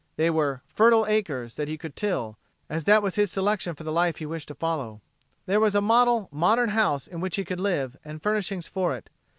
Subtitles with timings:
[0.15, 2.35] There were fertile acres that he could till,
[2.71, 4.99] as that was his selection of the life he wished to follow.
[5.45, 9.11] There was a model, modern house in which he could live, and furnishings for it.